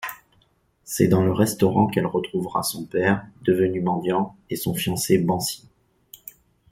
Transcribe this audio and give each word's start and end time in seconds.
C'est 0.83 1.07
dans 1.07 1.23
le 1.23 1.31
restaurant 1.31 1.85
qu'elle 1.85 2.07
retrouvera 2.07 2.63
son 2.63 2.85
père, 2.85 3.23
devenu 3.43 3.81
mendiant, 3.81 4.35
et 4.49 4.55
son 4.55 4.73
fiancé 4.73 5.19
Bansi. 5.19 5.67